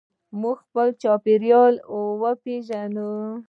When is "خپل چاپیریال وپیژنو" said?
0.65-3.11